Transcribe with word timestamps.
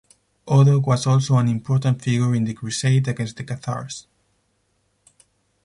Odo 0.47 0.79
was 0.79 1.05
also 1.05 1.35
an 1.37 1.47
important 1.47 2.01
figure 2.01 2.33
in 2.33 2.43
the 2.43 2.55
Crusade 2.55 3.07
against 3.07 3.35
the 3.37 3.43
Cathars. 3.43 4.07